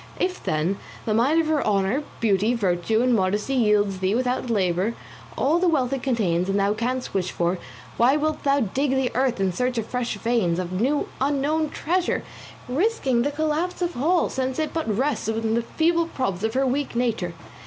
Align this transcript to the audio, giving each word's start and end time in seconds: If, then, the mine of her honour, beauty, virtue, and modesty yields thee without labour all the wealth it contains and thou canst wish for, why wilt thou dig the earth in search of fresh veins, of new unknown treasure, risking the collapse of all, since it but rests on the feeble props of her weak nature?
If, 0.19 0.43
then, 0.43 0.79
the 1.05 1.13
mine 1.13 1.39
of 1.41 1.45
her 1.45 1.63
honour, 1.63 2.01
beauty, 2.19 2.55
virtue, 2.55 3.03
and 3.03 3.13
modesty 3.13 3.53
yields 3.53 3.99
thee 3.99 4.15
without 4.15 4.49
labour 4.49 4.95
all 5.37 5.59
the 5.59 5.67
wealth 5.67 5.93
it 5.93 6.01
contains 6.01 6.49
and 6.49 6.59
thou 6.59 6.73
canst 6.73 7.13
wish 7.13 7.29
for, 7.29 7.59
why 7.97 8.17
wilt 8.17 8.41
thou 8.41 8.61
dig 8.61 8.89
the 8.95 9.11
earth 9.13 9.39
in 9.39 9.53
search 9.53 9.77
of 9.77 9.85
fresh 9.85 10.15
veins, 10.17 10.57
of 10.57 10.81
new 10.81 11.07
unknown 11.21 11.69
treasure, 11.69 12.23
risking 12.67 13.21
the 13.21 13.29
collapse 13.29 13.83
of 13.83 13.95
all, 13.95 14.27
since 14.27 14.57
it 14.57 14.73
but 14.73 14.89
rests 14.91 15.29
on 15.29 15.53
the 15.53 15.61
feeble 15.61 16.07
props 16.07 16.41
of 16.41 16.55
her 16.55 16.65
weak 16.65 16.95
nature? 16.95 17.35